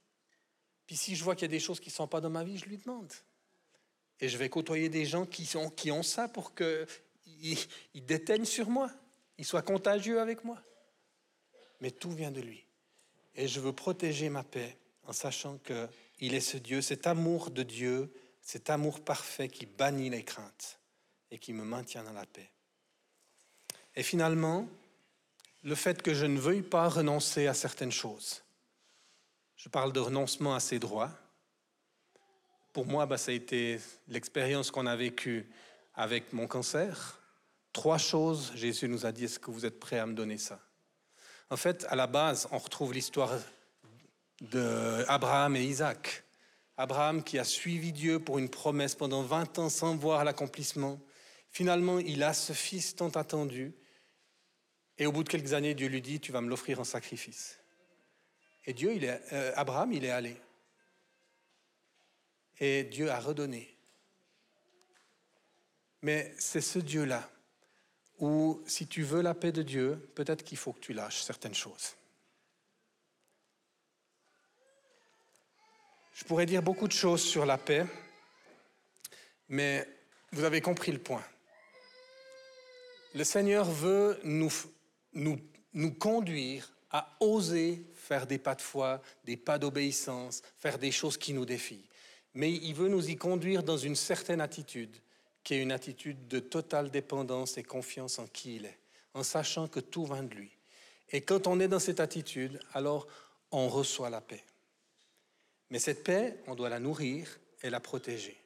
[0.86, 2.44] Puis si je vois qu'il y a des choses qui ne sont pas dans ma
[2.44, 3.12] vie, je lui demande.
[4.20, 6.86] Et je vais côtoyer des gens qui, qui ont ça pour qu'ils
[7.94, 8.90] ils déteignent sur moi,
[9.38, 10.62] ils soient contagieux avec moi.
[11.80, 12.64] Mais tout vient de lui.
[13.34, 14.76] Et je veux protéger ma paix
[15.06, 20.10] en sachant qu'il est ce Dieu, cet amour de Dieu, cet amour parfait qui bannit
[20.10, 20.78] les craintes
[21.30, 22.50] et qui me maintient dans la paix.
[23.96, 24.68] Et finalement,
[25.62, 28.43] le fait que je ne veuille pas renoncer à certaines choses.
[29.64, 31.10] Je parle de renoncement à ses droits.
[32.74, 35.48] Pour moi, bah, ça a été l'expérience qu'on a vécue
[35.94, 37.18] avec mon cancer.
[37.72, 40.60] Trois choses, Jésus nous a dit, est-ce que vous êtes prêts à me donner ça?
[41.48, 43.32] En fait, à la base, on retrouve l'histoire
[44.42, 46.24] d'Abraham et Isaac.
[46.76, 51.00] Abraham qui a suivi Dieu pour une promesse pendant 20 ans sans voir l'accomplissement.
[51.48, 53.72] Finalement, il a ce fils tant attendu.
[54.98, 57.63] Et au bout de quelques années, Dieu lui dit, tu vas me l'offrir en sacrifice.
[58.66, 60.36] Et Dieu, il est, euh, Abraham, il est allé.
[62.60, 63.76] Et Dieu a redonné.
[66.02, 67.28] Mais c'est ce Dieu-là
[68.18, 71.54] où, si tu veux la paix de Dieu, peut-être qu'il faut que tu lâches certaines
[71.54, 71.96] choses.
[76.14, 77.84] Je pourrais dire beaucoup de choses sur la paix,
[79.48, 79.86] mais
[80.30, 81.24] vous avez compris le point.
[83.14, 84.52] Le Seigneur veut nous,
[85.12, 85.40] nous,
[85.72, 91.18] nous conduire à oser faire des pas de foi, des pas d'obéissance, faire des choses
[91.18, 91.88] qui nous défient.
[92.34, 94.96] Mais il veut nous y conduire dans une certaine attitude,
[95.42, 98.78] qui est une attitude de totale dépendance et confiance en qui il est,
[99.12, 100.56] en sachant que tout vient de lui.
[101.10, 103.08] Et quand on est dans cette attitude, alors
[103.50, 104.44] on reçoit la paix.
[105.70, 108.40] Mais cette paix, on doit la nourrir et la protéger.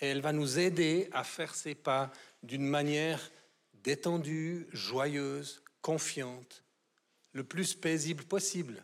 [0.00, 2.10] Et elle va nous aider à faire ces pas
[2.42, 3.30] d'une manière
[3.84, 6.63] détendue, joyeuse, confiante,
[7.34, 8.82] le plus paisible possible.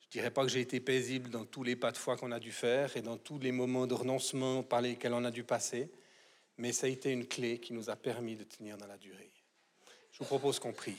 [0.00, 2.32] Je ne dirais pas que j'ai été paisible dans tous les pas de foi qu'on
[2.32, 5.42] a dû faire et dans tous les moments de renoncement par lesquels on a dû
[5.42, 5.90] passer,
[6.56, 9.30] mais ça a été une clé qui nous a permis de tenir dans la durée.
[10.12, 10.96] Je vous propose qu'on prie.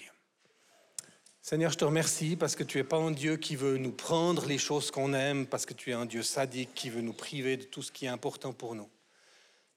[1.41, 4.45] Seigneur, je te remercie parce que tu n'es pas un Dieu qui veut nous prendre
[4.45, 7.55] les choses qu'on aime, parce que tu es un Dieu sadique qui veut nous priver
[7.55, 8.89] de tout ce qui est important pour nous.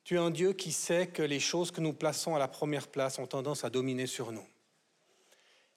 [0.03, 2.89] Tu es un Dieu qui sait que les choses que nous plaçons à la première
[2.89, 4.47] place ont tendance à dominer sur nous.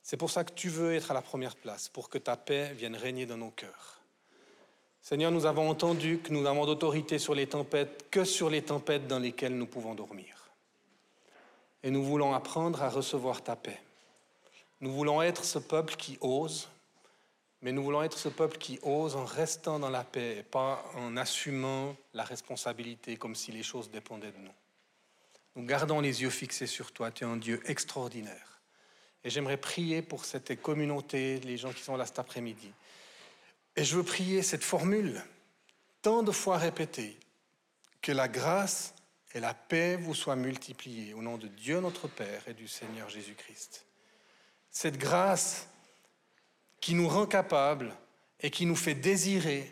[0.04, 2.74] C'est pour ça que tu veux être à la première place, pour que ta paix
[2.74, 4.02] vienne régner dans nos cœurs.
[5.02, 9.08] Seigneur, nous avons entendu que nous n'avons d'autorité sur les tempêtes que sur les tempêtes
[9.08, 10.52] dans lesquelles nous pouvons dormir.
[11.84, 13.82] Et nous voulons apprendre à recevoir ta paix.
[14.80, 16.70] Nous voulons être ce peuple qui ose,
[17.62, 20.84] mais nous voulons être ce peuple qui ose en restant dans la paix et pas
[20.96, 24.54] en assumant la responsabilité comme si les choses dépendaient de nous.
[25.56, 27.12] Nous gardons les yeux fixés sur toi.
[27.12, 28.51] Tu es un Dieu extraordinaire.
[29.24, 32.72] Et j'aimerais prier pour cette communauté, les gens qui sont là cet après-midi.
[33.76, 35.22] Et je veux prier cette formule,
[36.02, 37.18] tant de fois répétée,
[38.02, 38.94] que la grâce
[39.34, 43.10] et la paix vous soient multipliées au nom de Dieu notre Père et du Seigneur
[43.10, 43.86] Jésus-Christ.
[44.72, 45.68] Cette grâce
[46.80, 47.96] qui nous rend capables
[48.40, 49.72] et qui nous fait désirer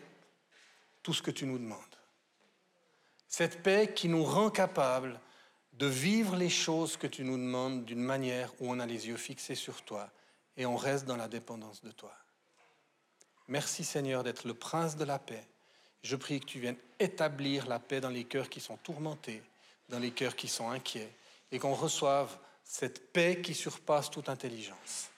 [1.02, 1.78] tout ce que tu nous demandes.
[3.28, 5.20] Cette paix qui nous rend capables
[5.80, 9.16] de vivre les choses que tu nous demandes d'une manière où on a les yeux
[9.16, 10.10] fixés sur toi
[10.58, 12.14] et on reste dans la dépendance de toi.
[13.48, 15.42] Merci Seigneur d'être le prince de la paix.
[16.02, 19.42] Je prie que tu viennes établir la paix dans les cœurs qui sont tourmentés,
[19.88, 21.14] dans les cœurs qui sont inquiets,
[21.50, 25.08] et qu'on reçoive cette paix qui surpasse toute intelligence.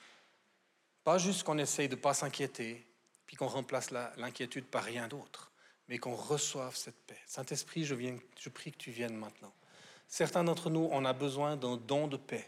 [1.03, 2.87] Pas juste qu'on essaye de ne pas s'inquiéter,
[3.25, 5.51] puis qu'on remplace l'inquiétude par rien d'autre,
[5.89, 7.19] mais qu'on reçoive cette paix.
[7.27, 7.95] Saint-Esprit, je,
[8.39, 9.53] je prie que tu viennes maintenant.
[10.07, 12.47] Certains d'entre nous, on a besoin d'un don de paix.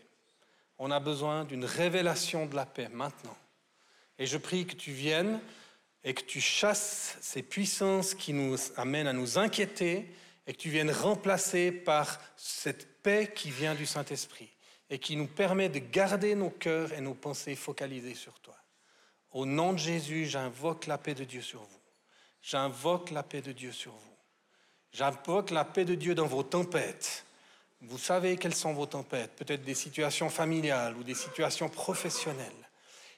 [0.77, 3.37] On a besoin d'une révélation de la paix maintenant.
[4.19, 5.39] Et je prie que tu viennes
[6.03, 10.11] et que tu chasses ces puissances qui nous amènent à nous inquiéter
[10.47, 14.49] et que tu viennes remplacer par cette paix qui vient du Saint-Esprit
[14.89, 18.55] et qui nous permet de garder nos cœurs et nos pensées focalisées sur toi.
[19.31, 21.81] Au nom de Jésus, j'invoque la paix de Dieu sur vous.
[22.41, 24.17] J'invoque la paix de Dieu sur vous.
[24.91, 27.24] J'invoque la paix de Dieu dans vos tempêtes
[27.81, 32.51] Vous savez quelles sont vos tempêtes, peut-être des situations familiales ou des situations professionnelles.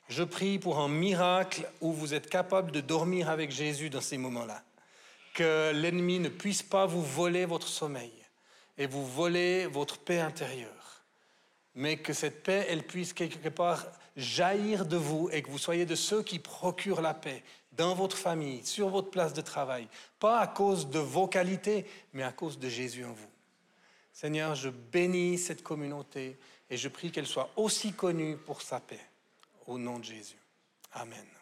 [0.10, 4.18] Je prie pour un miracle où vous êtes capable de dormir avec Jésus dans ces
[4.18, 4.64] moments-là.
[5.34, 8.14] Que l'ennemi ne puisse pas vous voler votre sommeil
[8.78, 11.04] et vous voler votre paix intérieure.
[11.76, 13.86] Mais que cette paix, elle puisse quelque part
[14.16, 17.44] jaillir de vous et que vous soyez de ceux qui procurent la paix
[17.74, 19.88] dans votre famille, sur votre place de travail.
[20.20, 23.37] Pas à cause de vos qualités, mais à cause de Jésus en vous.
[24.20, 26.40] Seigneur, je bénis cette communauté
[26.72, 29.00] et je prie qu'elle soit aussi connue pour sa paix.
[29.68, 30.40] Au nom de Jésus.
[30.94, 31.37] Amen.